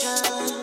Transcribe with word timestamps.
Did 0.00 0.61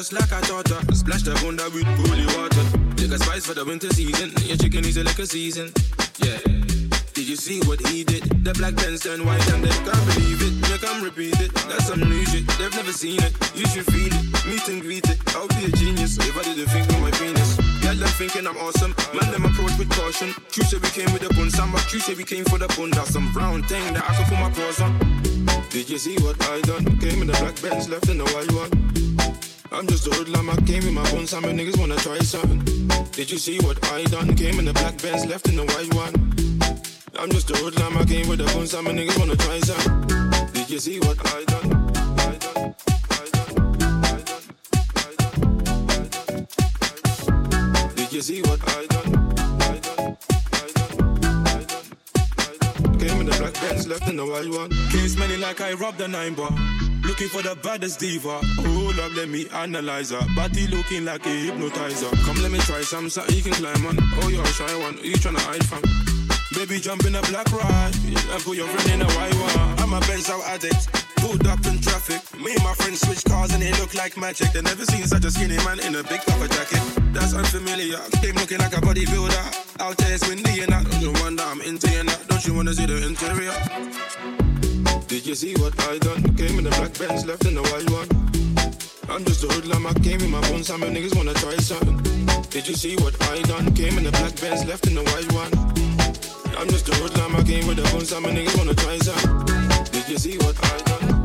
just 0.00 0.14
like 0.14 0.32
I 0.32 0.40
taught 0.48 0.68
her. 0.68 0.80
Splash 0.94 1.24
the 1.28 1.36
bunda 1.44 1.68
with 1.76 1.84
holy 2.00 2.24
water. 2.32 2.64
Take 2.96 3.12
a 3.12 3.18
spice 3.20 3.44
for 3.44 3.52
the 3.52 3.66
winter 3.66 3.92
season. 3.92 4.32
Your 4.48 4.56
chicken 4.56 4.80
is 4.88 4.96
a 4.96 5.04
liquor 5.04 5.26
season. 5.26 5.68
Yeah. 6.24 6.40
Did 7.12 7.28
you 7.28 7.36
see 7.36 7.60
what 7.68 7.84
he 7.84 8.02
did? 8.02 8.24
The 8.40 8.56
black 8.56 8.80
pants 8.80 9.04
turn 9.04 9.26
white 9.28 9.44
and 9.52 9.60
they 9.60 9.76
can't 9.84 10.04
believe 10.08 10.40
it. 10.40 10.54
They 10.64 10.78
come 10.80 11.04
repeat 11.04 11.36
it. 11.44 11.52
That's 11.68 11.84
some 11.92 12.00
new 12.00 12.24
shit. 12.24 12.48
They've 12.56 12.72
never 12.72 12.96
seen 12.96 13.20
it. 13.20 13.36
You 13.52 13.68
should 13.68 13.84
feel 13.92 14.08
it. 14.08 14.24
Meet 14.48 14.68
and 14.72 14.80
greet 14.80 15.04
it. 15.04 15.20
I'll 15.36 15.52
be 15.52 15.68
a 15.68 15.72
genius 15.76 16.16
if 16.16 16.32
I 16.32 16.48
didn't 16.48 16.72
think 16.72 16.88
of 16.88 17.00
my 17.04 17.12
penis. 17.20 17.60
Yeah, 17.84 17.92
them 17.92 18.08
thinking 18.16 18.46
I'm 18.48 18.56
awesome. 18.56 18.96
Man, 19.12 19.28
them 19.28 19.44
approach 19.44 19.76
with 19.76 19.92
caution. 19.92 20.32
True 20.48 20.64
say 20.64 20.80
we 20.80 20.88
came 20.96 21.12
with 21.12 21.28
the 21.28 21.30
bun. 21.36 21.52
Samba, 21.52 21.76
true 21.92 22.00
say 22.00 22.16
we 22.16 22.24
came 22.24 22.48
for 22.48 22.56
the 22.56 22.72
bun. 22.72 22.88
That's 22.96 23.12
some 23.12 23.28
brown 23.36 23.68
thing 23.68 23.84
that 23.92 24.00
I 24.08 24.16
can 24.16 24.24
put 24.32 24.40
my 24.40 24.48
claws 24.48 24.80
on. 24.80 24.96
Did 25.68 25.92
you 25.92 25.98
see 25.98 26.16
what 26.24 26.40
I 26.48 26.62
done? 26.62 26.88
Came 27.04 27.20
in 27.20 27.28
the 27.28 27.36
black 27.36 27.60
Benz, 27.60 27.84
left 27.92 28.08
in 28.08 28.16
the 28.16 28.24
white 28.32 28.50
one. 28.56 28.79
I'm 29.80 29.86
just 29.86 30.06
a 30.06 30.10
hoodlum, 30.10 30.50
I 30.50 30.56
came 30.66 30.82
in 30.82 30.92
my 30.92 31.02
bones, 31.10 31.30
some 31.30 31.44
niggas 31.44 31.78
wanna 31.78 31.96
try 31.96 32.18
something. 32.18 32.60
Did 33.12 33.30
you 33.30 33.38
see 33.38 33.58
what 33.60 33.82
I 33.90 34.04
done? 34.04 34.36
Came 34.36 34.58
in 34.58 34.66
the 34.66 34.74
black 34.74 35.00
Benz, 35.00 35.24
left 35.24 35.48
in 35.48 35.56
the 35.56 35.64
white 35.64 35.94
one. 35.94 36.12
I'm 37.18 37.30
just 37.30 37.48
a 37.48 37.54
hoodlum, 37.56 37.96
I 37.96 38.04
came 38.04 38.28
with 38.28 38.40
the 38.40 38.44
bones, 38.52 38.72
some 38.72 38.84
niggas 38.84 39.18
wanna 39.18 39.36
try 39.36 39.58
something. 39.60 40.06
Did 40.52 40.68
you 40.68 40.78
see 40.80 40.98
what 41.00 41.16
I 41.34 41.44
done? 41.46 41.72
I 41.96 42.36
done, 42.36 42.74
I 43.08 43.24
done, 43.32 43.56
I 44.04 44.20
done. 47.80 47.94
Did 47.94 48.12
you 48.12 48.20
see 48.20 48.42
what 48.42 48.60
I 48.76 48.84
done? 48.84 49.12
Came 52.98 53.20
in 53.20 53.24
the 53.24 53.36
black 53.38 53.54
Benz, 53.54 53.86
left 53.88 54.06
in 54.08 54.16
the 54.18 54.26
white 54.26 54.50
one. 54.50 54.68
Case 54.90 55.16
many 55.16 55.38
like 55.38 55.62
I 55.62 55.72
robbed 55.72 56.02
a 56.02 56.06
nine 56.06 56.34
bar. 56.34 56.52
Looking 57.02 57.28
for 57.28 57.42
the 57.42 57.56
baddest 57.62 58.00
diva. 58.00 58.40
Oh, 58.42 58.94
love, 58.96 59.14
let 59.14 59.28
me 59.28 59.48
analyze 59.50 60.10
her. 60.10 60.20
Body 60.34 60.66
looking 60.68 61.04
like 61.04 61.24
a 61.26 61.30
hypnotizer. 61.30 62.10
Come, 62.24 62.42
let 62.42 62.50
me 62.50 62.58
try 62.60 62.82
some, 62.82 63.08
something 63.10 63.34
you 63.36 63.42
can 63.42 63.52
climb 63.52 63.86
on. 63.86 63.96
Oh, 64.22 64.28
you're 64.28 64.42
a 64.42 64.46
shy 64.46 64.74
one. 64.78 64.98
You 65.02 65.14
tryna 65.14 65.40
hide 65.40 65.64
from? 65.64 65.82
Baby, 66.54 66.80
jump 66.80 67.04
in 67.06 67.14
a 67.14 67.22
black 67.22 67.50
ride 67.52 67.94
and 67.94 68.42
put 68.42 68.56
your 68.56 68.66
friend 68.66 69.00
in 69.00 69.02
a 69.02 69.10
white 69.12 69.34
one. 69.34 69.78
I'm 69.78 69.92
a 69.92 70.00
Benz 70.06 70.28
addict. 70.28 70.92
Pulled 71.16 71.46
up 71.46 71.64
in 71.66 71.80
traffic. 71.80 72.20
Me 72.40 72.52
and 72.52 72.64
my 72.64 72.74
friends 72.74 73.00
switch 73.00 73.24
cars 73.24 73.52
and 73.52 73.62
they 73.62 73.72
look 73.80 73.94
like 73.94 74.16
magic. 74.16 74.52
They 74.52 74.62
never 74.62 74.84
seen 74.84 75.06
such 75.06 75.24
a 75.24 75.30
skinny 75.30 75.56
man 75.58 75.80
in 75.80 75.94
a 75.94 76.02
big 76.02 76.20
puffer 76.22 76.48
jacket. 76.48 76.82
That's 77.12 77.34
unfamiliar. 77.34 77.98
Came 78.20 78.34
looking 78.36 78.58
like 78.58 78.76
a 78.76 78.80
bodybuilder. 78.80 79.80
Out 79.80 79.96
there 79.98 80.14
it's 80.14 80.28
windy 80.28 80.60
and 80.60 80.74
I 80.74 80.82
don't 80.82 81.00
you 81.00 81.12
wonder 81.22 81.44
I'm 81.44 81.60
into 81.60 81.90
you 81.90 82.04
now. 82.04 82.16
Don't 82.28 82.44
you 82.46 82.54
wanna 82.54 82.74
see 82.74 82.86
the 82.86 83.06
interior? 83.06 84.49
Did 85.10 85.26
you 85.26 85.34
see 85.34 85.54
what 85.54 85.74
I 85.88 85.98
done? 85.98 86.22
Came 86.36 86.56
in 86.58 86.62
the 86.62 86.70
black 86.70 86.96
Benz, 86.96 87.26
left 87.26 87.44
in 87.44 87.56
the 87.56 87.62
white 87.62 87.90
one. 87.90 88.06
I'm 89.10 89.24
just 89.24 89.42
a 89.42 89.48
hoodlum, 89.48 89.84
I 89.84 89.92
came 89.94 90.20
in 90.20 90.30
my 90.30 90.40
bones, 90.42 90.68
some 90.68 90.82
niggas 90.82 91.16
wanna 91.16 91.34
try 91.34 91.56
something. 91.56 91.96
Did 92.50 92.68
you 92.68 92.76
see 92.76 92.94
what 92.94 93.20
I 93.28 93.42
done? 93.42 93.74
Came 93.74 93.98
in 93.98 94.04
the 94.04 94.12
black 94.12 94.40
Benz, 94.40 94.64
left 94.66 94.86
in 94.86 94.94
the 94.94 95.02
white 95.02 95.32
one. 95.32 95.50
I'm 96.56 96.68
just 96.68 96.88
a 96.88 96.94
hoodlum, 96.94 97.34
I 97.34 97.42
came 97.42 97.66
with 97.66 97.78
the 97.78 97.90
bones, 97.90 98.10
some 98.10 98.22
niggas 98.22 98.56
wanna 98.56 98.74
try 98.74 98.98
something. 98.98 99.90
Did 99.90 100.08
you 100.08 100.16
see 100.16 100.38
what 100.38 100.56
I 100.62 100.78
done? 100.84 101.19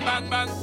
Bang, 0.00 0.30
bang, 0.30 0.48
bang. 0.48 0.59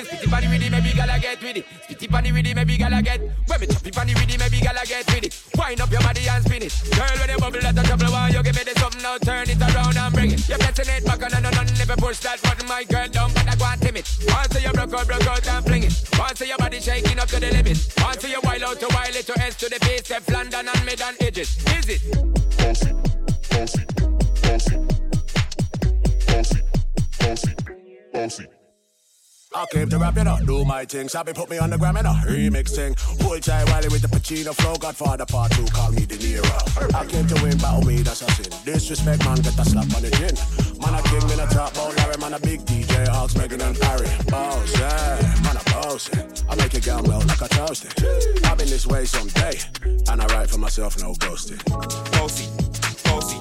Me 0.00 0.08
spitty 0.08 0.30
body 0.30 0.48
with 0.48 0.62
it, 0.62 0.70
maybe 0.70 0.92
gala 0.92 1.18
get 1.18 1.42
with 1.42 1.56
it. 1.56 1.64
Spitty 1.88 2.10
body 2.10 2.32
with 2.32 2.46
it, 2.46 2.54
maybe 2.54 2.76
gala 2.76 3.02
get. 3.02 3.20
When 3.20 3.60
me 3.60 3.66
choppy 3.66 3.90
body 3.90 4.14
with 4.14 4.30
it, 4.30 4.38
maybe 4.38 4.60
gala 4.60 4.82
get 4.86 5.06
with 5.06 5.24
it. 5.24 5.32
Wind 5.56 5.80
up 5.80 5.90
your 5.90 6.00
body 6.00 6.28
and 6.28 6.44
spin 6.44 6.62
it. 6.62 6.72
Girl, 6.96 7.16
when 7.20 7.30
you 7.30 7.38
bubble 7.38 7.66
at 7.66 7.74
the 7.74 7.82
trouble, 7.82 8.12
why 8.12 8.28
you 8.28 8.42
give 8.42 8.56
me 8.56 8.62
the 8.64 8.74
something 8.80 9.02
now? 9.02 9.18
Turn 9.18 9.48
it 9.48 9.60
around 9.60 9.96
and 9.96 10.14
bring 10.14 10.32
it. 10.32 10.48
You're 10.48 10.58
pressing 10.58 10.88
it 10.88 11.04
back 11.04 11.22
and 11.22 11.34
on 11.34 11.46
and 11.46 11.78
never 11.78 11.96
push 11.96 12.18
that 12.20 12.40
button, 12.42 12.66
my 12.68 12.84
girl. 12.84 13.08
Don't 13.08 13.34
but 13.34 13.48
I 13.48 13.54
go 13.56 13.64
and 13.66 13.80
timid. 13.80 14.04
Once 14.28 14.62
you 14.62 14.72
broke 14.72 14.94
out, 14.94 15.06
broke 15.06 15.28
out 15.28 15.48
and 15.48 15.64
fling 15.64 15.84
it. 15.84 15.94
Once 16.18 16.40
your 16.40 16.58
body 16.58 16.80
shaking 16.80 17.18
up 17.18 17.28
to 17.28 17.40
the 17.40 17.50
limit. 17.50 17.78
Once 18.00 18.24
you 18.24 18.40
wild 18.42 18.62
out 18.62 18.80
to 18.80 18.88
wild 18.94 19.14
it 19.16 19.26
to 19.26 19.34
S 19.40 19.56
to 19.56 19.68
the 19.68 19.78
base, 19.80 20.04
step 20.04 20.24
London 20.28 20.68
and 20.68 20.84
mid 20.84 21.00
and 21.00 21.16
edges. 21.20 21.56
Is 21.76 21.88
it? 21.88 22.19
I 29.60 29.66
came 29.66 29.90
to 29.90 29.98
rap, 29.98 30.16
you 30.16 30.24
know, 30.24 30.38
do 30.46 30.64
my 30.64 30.86
thing. 30.86 31.06
Sabi 31.06 31.34
put 31.34 31.50
me 31.50 31.58
on 31.58 31.68
the 31.68 31.76
gram, 31.76 31.94
you 31.94 32.02
know, 32.02 32.16
remix 32.24 32.74
thing. 32.74 32.94
Chai 33.42 33.62
Wiley 33.64 33.88
with 33.88 34.00
the 34.00 34.08
Pacino 34.08 34.54
flow. 34.54 34.74
Godfather 34.76 35.26
part 35.26 35.52
two, 35.52 35.66
call 35.66 35.92
me 35.92 36.06
De 36.06 36.16
Niro. 36.16 36.94
I 36.94 37.04
came 37.04 37.26
to 37.26 37.34
win, 37.42 37.58
battle 37.58 37.84
me, 37.84 37.96
that's 38.00 38.22
a 38.22 38.30
sin. 38.32 38.52
Disrespect, 38.64 39.22
man, 39.24 39.36
get 39.36 39.58
a 39.58 39.64
slap 39.64 39.84
on 39.94 40.00
the 40.00 40.10
chin. 40.16 40.32
Man, 40.80 40.94
a 40.96 41.02
king, 41.08 41.28
in 41.28 41.40
a 41.40 41.46
top 41.52 41.72
about 41.72 41.94
Larry, 41.98 42.16
man, 42.20 42.32
a 42.32 42.40
big 42.40 42.64
DJ, 42.64 43.06
Hawks, 43.08 43.34
Meghan 43.34 43.60
and 43.60 43.76
Harry. 43.84 44.08
Boss, 44.30 44.78
yeah, 44.80 45.20
man, 45.44 45.56
a 45.56 45.64
boss. 45.72 46.08
Eh? 46.16 46.24
I 46.48 46.54
make 46.56 46.72
it 46.72 46.86
go 46.86 46.98
well 47.04 47.20
like 47.20 47.42
a 47.42 47.48
toasted. 47.48 47.92
Eh? 48.02 48.48
I've 48.48 48.56
been 48.56 48.68
this 48.68 48.86
way 48.86 49.04
someday, 49.04 49.60
and 50.08 50.22
I 50.22 50.26
write 50.32 50.48
for 50.48 50.58
myself, 50.58 50.98
no 51.02 51.12
ghosting. 51.20 51.60
Bossy, 52.16 52.48
bossy, 53.04 53.36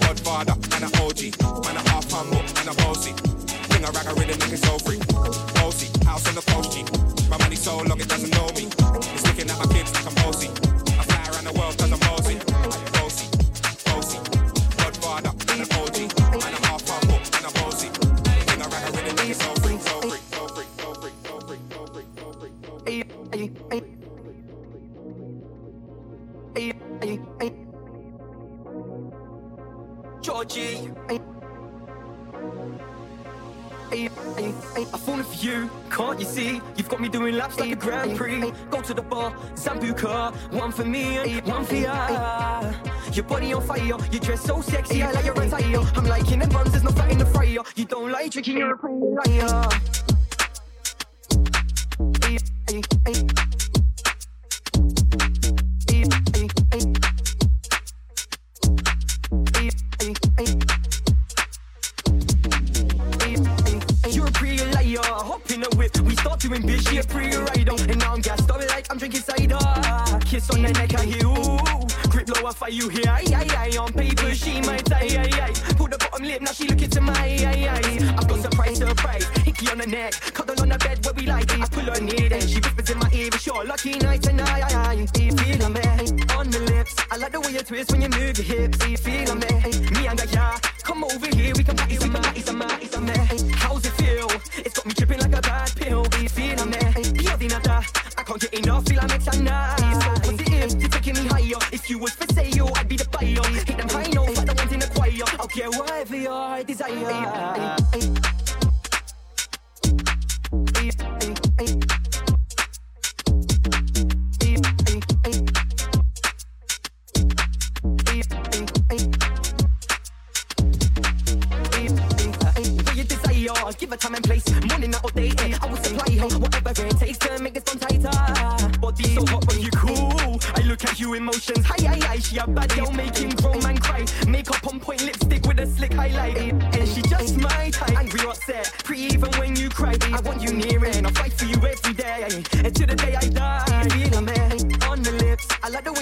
Godfather, 0.00 0.56
man 0.68 0.84
a 0.84 0.90
OG, 1.00 1.40
man 1.64 1.76
a 1.76 1.88
half 1.88 2.10
humble, 2.10 2.42
man 2.52 2.68
a 2.68 2.74
bossy. 2.84 3.43
I 3.84 3.90
rag 3.90 4.06
a 4.06 4.14
rhythm 4.14 4.38
like 4.38 4.52
it's 4.52 4.66
all 4.70 4.78
free. 4.78 4.98
Bossy, 5.54 5.88
house 6.06 6.26
on 6.26 6.34
the 6.34 6.42
post. 6.46 7.28
My 7.28 7.36
money 7.36 7.56
so 7.56 7.76
long 7.76 8.00
it 8.00 8.08
doesn't 8.08 8.30
know 8.30 8.48
me. 8.56 8.73
Body 43.28 43.52
on 43.52 43.62
fire, 43.62 43.96
you 44.10 44.20
dress 44.20 44.42
so 44.42 44.60
sexy, 44.60 45.02
I 45.02 45.12
like 45.12 45.24
your 45.24 45.40
attire. 45.40 45.80
I'm 45.94 46.04
liking 46.04 46.38
them 46.40 46.48
buns, 46.50 46.70
there's 46.70 46.84
no 46.84 46.90
fat 46.90 47.10
in 47.10 47.18
the 47.18 47.26
fryer. 47.26 47.62
You 47.76 47.84
don't 47.84 48.10
like 48.10 48.30
drinking, 48.32 48.58
you're 48.58 48.74
a 48.74 48.90
liar. 48.90 49.93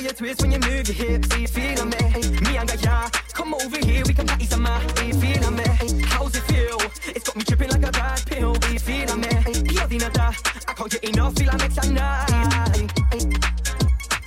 you 0.03 0.11
twist 0.11 0.43
when 0.43 0.51
you 0.53 0.59
move 0.59 0.89
your 0.89 0.97
hips. 0.97 1.31
Are 1.33 1.39
you 1.39 1.47
feeling 1.47 1.91
me? 1.91 1.99
Me 2.43 2.57
and 2.57 2.69
Gaia, 2.69 3.09
come 3.33 3.55
over 3.55 3.79
here, 3.79 4.03
we 4.07 4.15
can 4.15 4.27
party 4.27 4.47
some 4.47 4.63
more. 4.63 4.73
Are 4.73 5.05
you 5.05 5.15
feeling 5.15 5.57
me? 5.57 5.65
How's 6.07 6.35
it 6.35 6.43
feel? 6.43 6.81
It's 7.15 7.25
got 7.25 7.37
me 7.37 7.45
tripping 7.45 7.71
like 7.71 7.87
a 7.87 7.93
bad 7.93 8.27
pill. 8.27 8.57
Are 8.61 8.73
you 8.73 8.79
feeling 8.81 9.21
me? 9.21 9.29
You're 9.73 9.87
the 9.87 9.99
nada. 9.99 10.35
I 10.69 10.73
can't 10.75 10.91
get 10.91 11.05
enough, 11.05 11.35
feel 11.37 11.47
like 11.47 11.63
it's 11.63 11.79
a 11.79 11.93
night. 11.93 12.31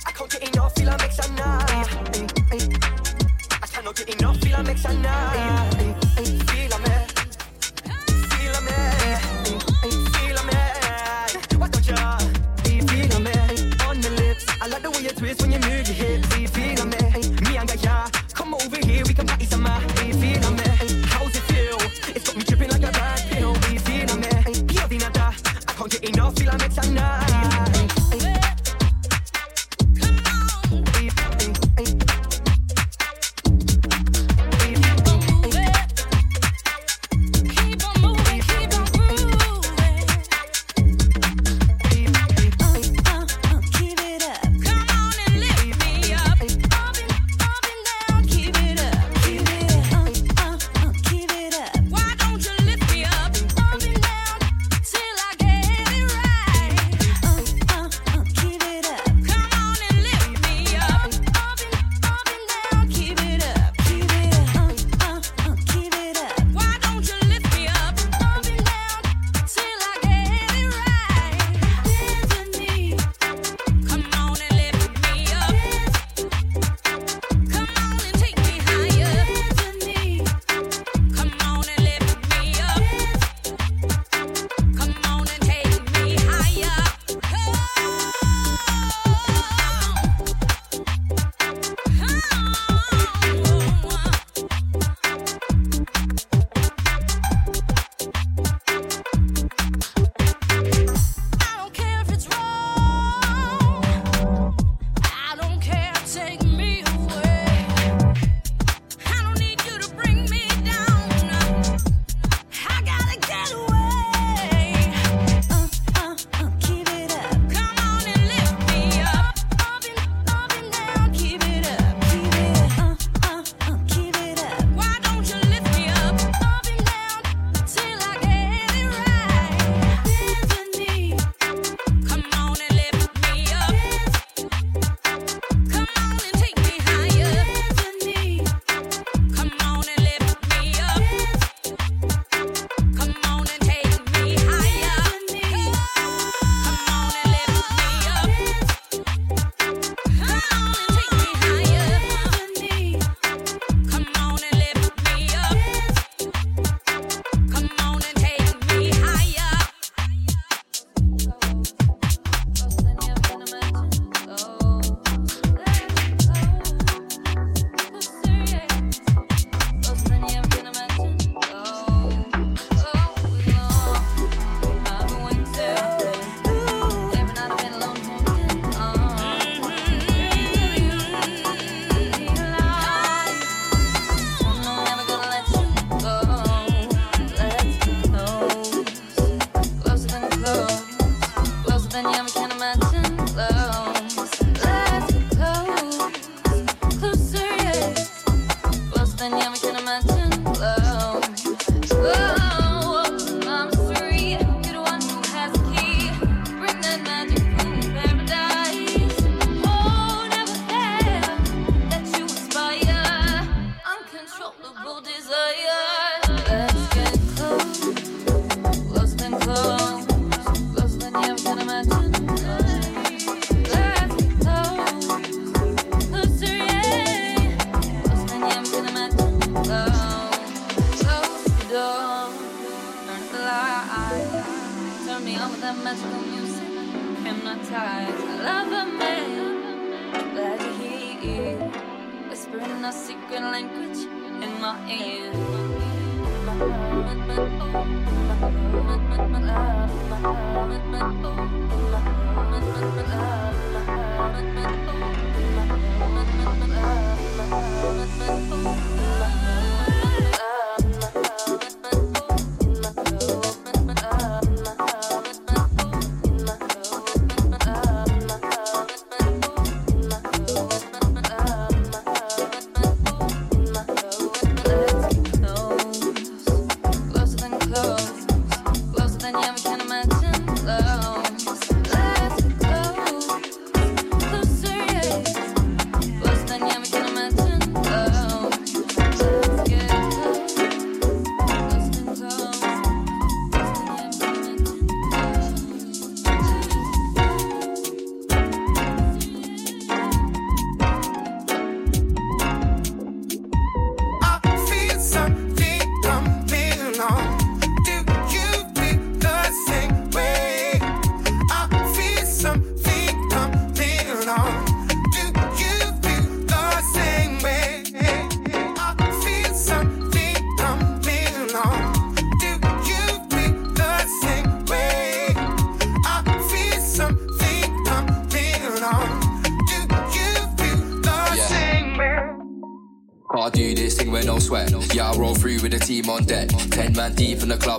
I 0.06 0.12
can't 0.12 0.30
get 0.30 0.54
enough, 0.54 0.74
feel 0.74 0.86
like 0.86 1.02
it's 1.02 1.18
a 1.18 1.32
night. 1.32 1.88
I 3.62 3.66
cannot 3.66 3.96
get 3.96 4.08
enough, 4.08 4.36
feel 4.38 4.56
like 4.56 4.68
it's 4.68 4.84
a 4.84 4.94
night. 4.94 5.75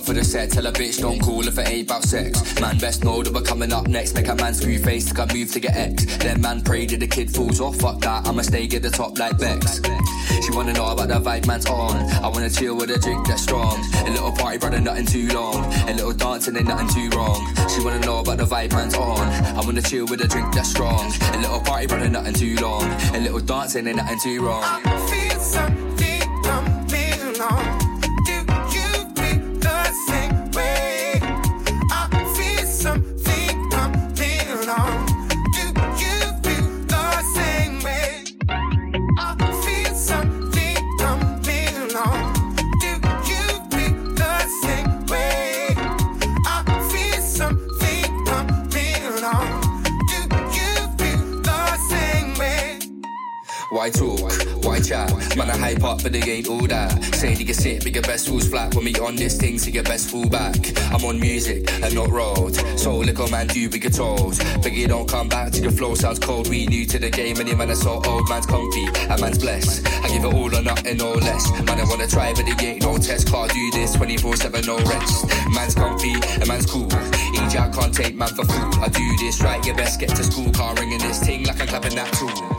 For 0.07 0.13
the 0.13 0.23
set. 0.23 0.49
Tell 0.49 0.65
a 0.65 0.71
bitch 0.71 1.01
don't 1.01 1.19
call 1.19 1.45
if 1.45 1.57
it 1.57 1.67
ain't 1.67 1.89
about 1.89 2.03
sex. 2.03 2.31
Man 2.61 2.77
best 2.77 3.03
know 3.03 3.21
that 3.21 3.33
we're 3.33 3.41
coming 3.41 3.73
up 3.73 3.87
next. 3.87 4.15
Make 4.15 4.29
a 4.29 4.35
man 4.35 4.53
screw 4.53 4.79
face 4.79 5.09
like 5.09 5.29
I 5.29 5.33
move 5.33 5.51
to 5.51 5.59
get 5.59 5.75
X. 5.75 6.05
Then 6.17 6.39
man 6.39 6.61
pray 6.61 6.85
that 6.85 7.01
the 7.01 7.07
kid 7.07 7.29
falls 7.29 7.59
off. 7.59 7.75
Fuck 7.75 7.99
that, 8.01 8.25
I'ma 8.25 8.41
stay 8.43 8.63
at 8.63 8.81
the 8.81 8.89
top 8.89 9.19
like 9.19 9.37
Bex. 9.37 9.81
She 10.45 10.51
wanna 10.55 10.71
know 10.71 10.87
about 10.87 11.09
the 11.09 11.19
vibe 11.19 11.45
man's 11.45 11.65
on. 11.65 11.97
I 12.23 12.29
wanna 12.29 12.49
chill 12.49 12.77
with 12.77 12.89
a 12.89 12.99
drink 12.99 13.27
that's 13.27 13.41
strong. 13.41 13.83
A 14.05 14.09
little 14.09 14.31
party, 14.31 14.57
brother, 14.57 14.79
nothing 14.79 15.07
too 15.07 15.27
long. 15.27 15.65
A 15.89 15.93
little 15.93 16.13
dancing 16.13 16.55
ain't 16.55 16.67
nothing 16.67 16.87
too 16.87 17.17
wrong. 17.17 17.41
She 17.67 17.83
wanna 17.83 17.99
know 17.99 18.19
about 18.19 18.37
the 18.37 18.45
vibe 18.45 18.71
man's 18.71 18.95
on. 18.95 19.27
I 19.57 19.61
wanna 19.65 19.81
chill 19.81 20.05
with 20.05 20.21
a 20.21 20.27
drink 20.27 20.53
that's 20.53 20.69
strong. 20.69 21.11
A 21.33 21.37
little 21.37 21.59
party, 21.59 21.87
brother, 21.87 22.07
nothing 22.07 22.33
too 22.33 22.55
long. 22.61 22.85
A 23.13 23.19
little 23.19 23.41
dancing 23.41 23.85
ain't 23.87 23.97
nothing 23.97 24.19
too 24.23 24.41
wrong. 24.41 24.86
Falls 58.25 58.47
flat. 58.47 58.73
When 58.73 58.85
we 58.85 58.95
on 58.95 59.15
this 59.15 59.37
thing, 59.37 59.59
so 59.59 59.69
your 59.69 59.83
best 59.83 60.09
fall 60.09 60.27
back. 60.27 60.55
I'm 60.91 61.03
on 61.05 61.19
music 61.19 61.71
and 61.83 61.93
not 61.93 62.09
road. 62.09 62.55
So 62.79 62.97
little 62.97 63.27
man 63.27 63.47
do 63.47 63.69
told. 63.69 64.37
But 64.61 64.73
you 64.73 64.87
don't 64.87 65.07
come 65.07 65.27
back 65.27 65.51
to 65.51 65.61
the 65.61 65.71
flow, 65.71 65.93
sounds 65.95 66.19
cold. 66.19 66.49
We 66.49 66.65
new 66.65 66.85
to 66.85 66.99
the 66.99 67.09
game, 67.09 67.37
and 67.37 67.47
your 67.47 67.57
man 67.57 67.69
is 67.69 67.81
so 67.81 68.01
old. 68.05 68.29
Man's 68.29 68.45
comfy, 68.45 68.85
a 68.85 69.17
man's 69.19 69.37
blessed. 69.37 69.85
I 69.87 70.07
give 70.09 70.23
it 70.23 70.33
all 70.33 70.55
or 70.55 70.61
nothing, 70.61 70.97
no 70.97 71.13
less. 71.13 71.51
Man, 71.63 71.79
I 71.79 71.83
wanna 71.83 72.07
try, 72.07 72.33
but 72.33 72.45
they 72.45 72.67
ain't 72.67 72.83
no 72.83 72.97
test. 72.97 73.27
Can't 73.27 73.51
do 73.51 73.71
this 73.71 73.93
24 73.95 74.35
7, 74.37 74.65
no 74.65 74.77
rest. 74.77 75.25
Man's 75.53 75.75
comfy, 75.75 76.13
a 76.41 76.45
man's 76.45 76.65
cool. 76.65 76.87
Each 76.87 77.55
I 77.55 77.69
can't 77.69 77.93
take 77.93 78.15
man 78.15 78.29
for 78.29 78.45
fool. 78.45 78.83
I 78.83 78.89
do 78.89 79.17
this 79.17 79.41
right, 79.41 79.63
you 79.65 79.73
best 79.73 79.99
get 79.99 80.09
to 80.09 80.23
school. 80.23 80.51
Can't 80.51 80.79
ring 80.79 80.97
this 80.97 81.19
thing 81.19 81.43
like 81.43 81.59
I'm 81.61 81.67
clapping 81.67 81.95
that 81.95 82.11
tool. 82.13 82.56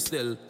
Still. 0.00 0.49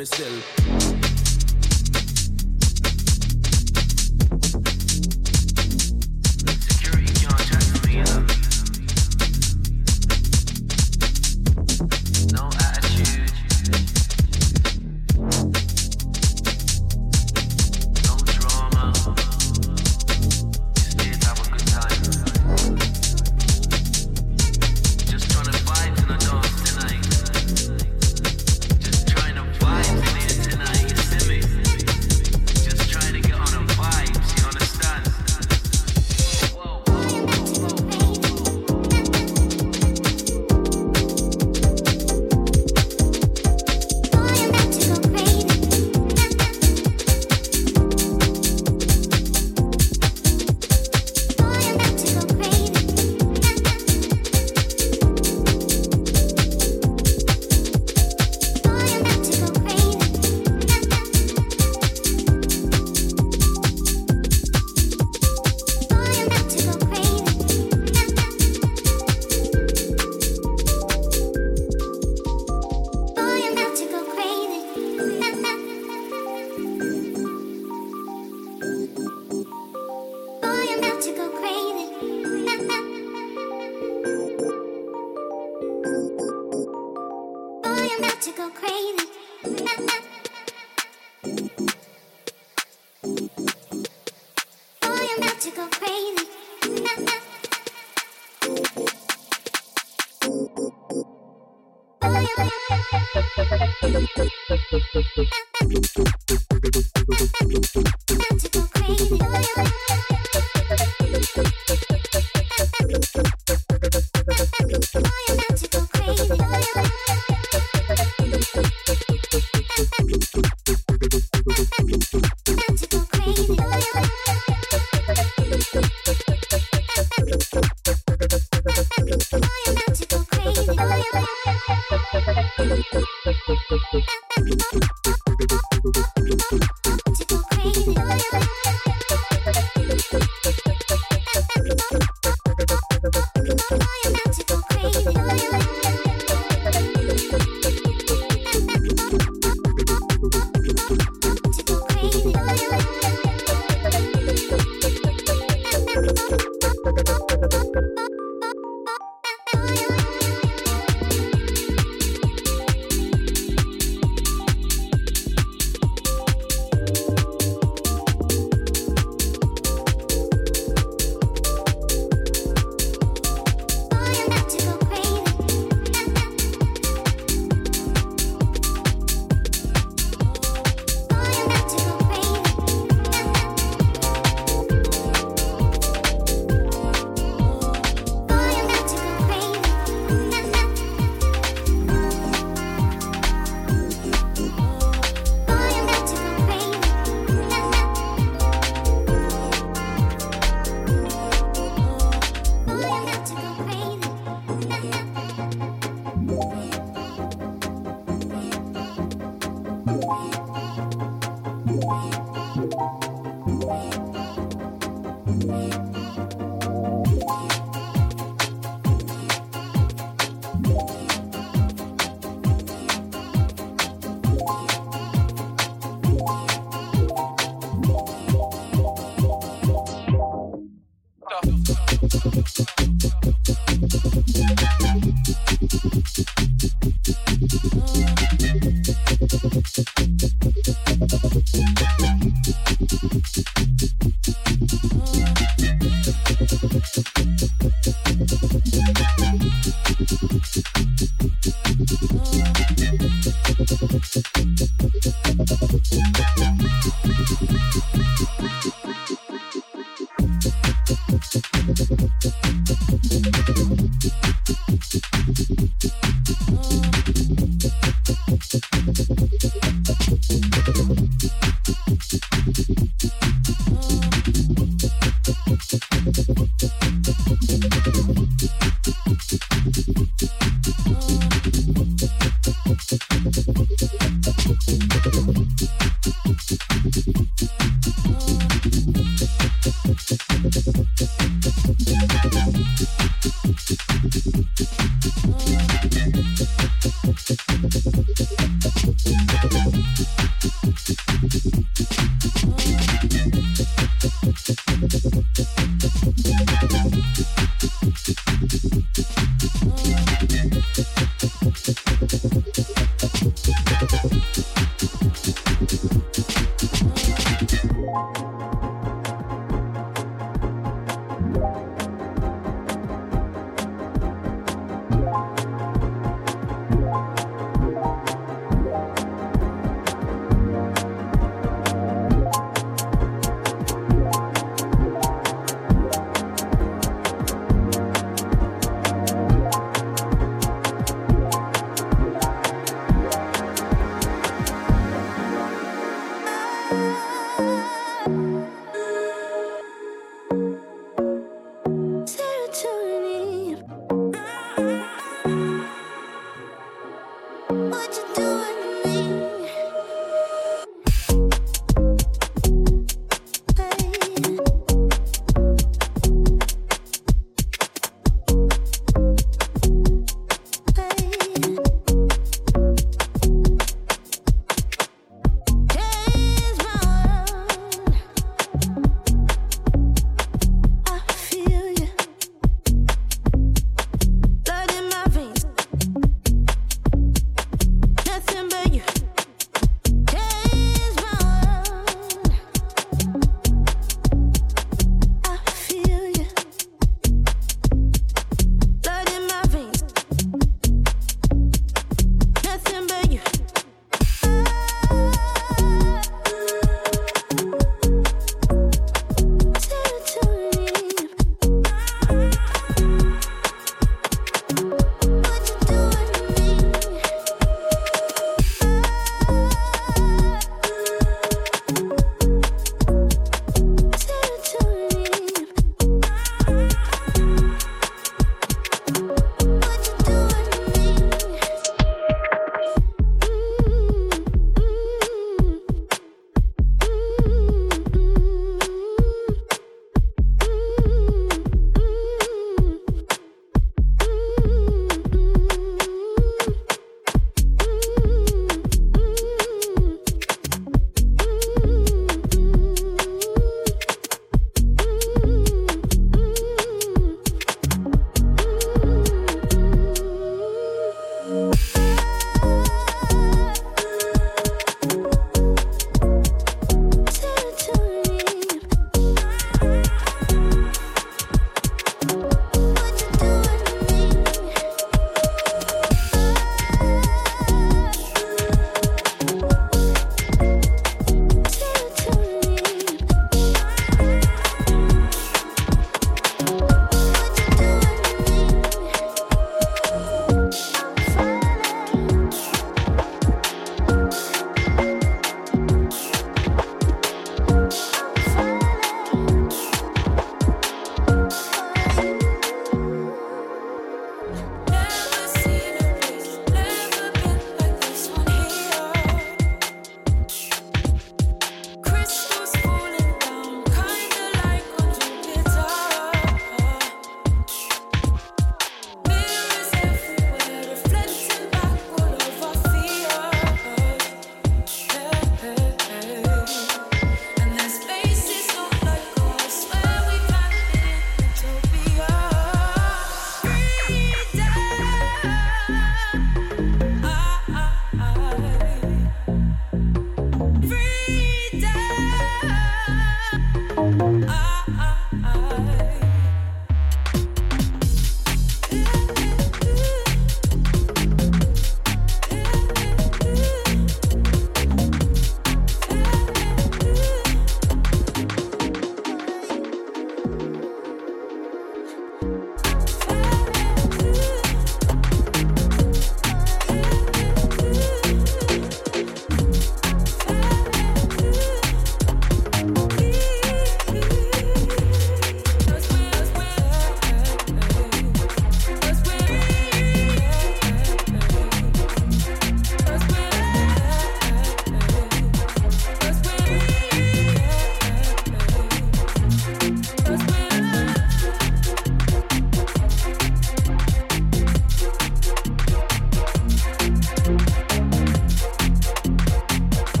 Me 0.00 0.06
still. 0.06 0.49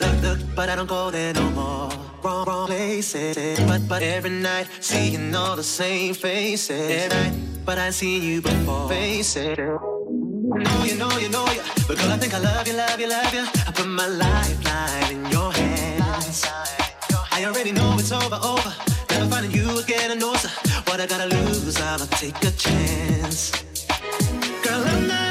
look, 0.00 0.22
look, 0.22 0.38
but 0.54 0.68
I 0.68 0.76
don't 0.76 0.88
go 0.88 1.10
there 1.10 1.32
no 1.32 1.50
more. 1.50 1.90
Wrong, 2.22 2.44
wrong 2.46 2.66
places. 2.66 3.58
But, 3.66 3.88
but 3.88 4.02
every 4.02 4.30
night, 4.30 4.68
seeing 4.80 5.34
all 5.34 5.56
the 5.56 5.62
same 5.62 6.14
faces. 6.14 6.90
Every 6.90 7.08
night, 7.08 7.32
but 7.64 7.78
I 7.78 7.90
see 7.90 8.18
you 8.18 8.40
before. 8.40 8.88
Faces. 8.88 9.58
Know 9.58 10.84
you, 10.84 10.96
know 10.96 11.18
you, 11.18 11.28
know 11.28 11.46
you. 11.50 11.62
But 11.88 11.98
girl, 11.98 12.10
I 12.10 12.16
think 12.18 12.34
I 12.34 12.38
love 12.38 12.66
you, 12.68 12.74
love 12.74 13.00
you, 13.00 13.08
love 13.08 13.34
you. 13.34 13.44
I 13.66 13.72
put 13.72 13.86
my 13.86 14.06
lifeline 14.06 15.12
in 15.14 15.30
your 15.30 15.52
hands. 15.52 16.44
I 17.32 17.44
already 17.44 17.72
know 17.72 17.96
it's 17.98 18.12
over, 18.12 18.38
over. 18.42 18.72
Never 19.10 19.26
finding 19.30 19.52
you 19.52 19.78
again, 19.78 20.10
I 20.10 20.14
know. 20.14 20.32
What 20.86 21.00
I 21.00 21.06
gotta 21.06 21.34
lose, 21.34 21.80
I'ma 21.80 22.06
take 22.10 22.36
a 22.44 22.50
chance. 22.52 23.52
Girl, 24.62 24.84
I'm 24.84 25.08
not. 25.08 25.21